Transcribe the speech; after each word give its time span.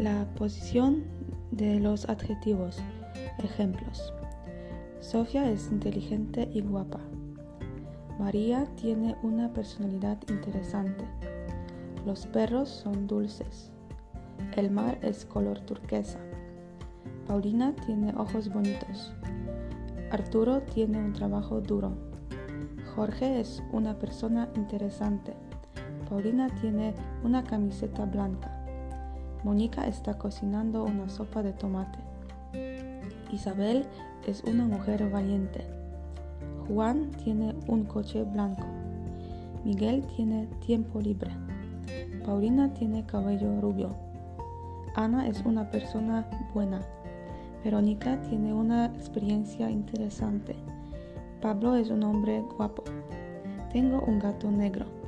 La 0.00 0.24
posición 0.34 1.04
de 1.50 1.78
los 1.78 2.08
adjetivos. 2.08 2.78
Ejemplos. 3.36 4.14
Sofía 5.00 5.50
es 5.50 5.70
inteligente 5.70 6.48
y 6.54 6.62
guapa. 6.62 7.00
María 8.18 8.64
tiene 8.76 9.14
una 9.22 9.52
personalidad 9.52 10.16
interesante. 10.30 11.04
Los 12.06 12.26
perros 12.26 12.70
son 12.70 13.06
dulces. 13.06 13.72
El 14.56 14.70
mar 14.70 14.98
es 15.02 15.26
color 15.26 15.60
turquesa. 15.60 16.18
Paulina 17.26 17.74
tiene 17.84 18.14
ojos 18.16 18.48
bonitos. 18.48 19.12
Arturo 20.10 20.62
tiene 20.62 20.96
un 20.96 21.12
trabajo 21.12 21.60
duro. 21.60 21.92
Jorge 22.94 23.38
es 23.38 23.62
una 23.70 23.98
persona 23.98 24.48
interesante. 24.56 25.34
Paulina 26.08 26.48
tiene 26.62 26.94
una 27.22 27.44
camiseta 27.44 28.06
blanca. 28.06 28.59
Mónica 29.42 29.86
está 29.86 30.18
cocinando 30.18 30.84
una 30.84 31.08
sopa 31.08 31.42
de 31.42 31.52
tomate. 31.52 31.98
Isabel 33.32 33.86
es 34.26 34.42
una 34.44 34.66
mujer 34.66 35.08
valiente. 35.08 35.66
Juan 36.68 37.10
tiene 37.24 37.54
un 37.66 37.84
coche 37.84 38.22
blanco. 38.24 38.66
Miguel 39.64 40.04
tiene 40.14 40.46
tiempo 40.66 41.00
libre. 41.00 41.30
Paulina 42.24 42.72
tiene 42.74 43.06
cabello 43.06 43.60
rubio. 43.62 43.94
Ana 44.94 45.26
es 45.26 45.42
una 45.46 45.70
persona 45.70 46.28
buena. 46.52 46.82
Verónica 47.64 48.20
tiene 48.22 48.52
una 48.52 48.86
experiencia 48.86 49.70
interesante. 49.70 50.56
Pablo 51.40 51.76
es 51.76 51.88
un 51.88 52.02
hombre 52.02 52.42
guapo. 52.56 52.84
Tengo 53.72 54.02
un 54.06 54.18
gato 54.18 54.50
negro. 54.50 54.99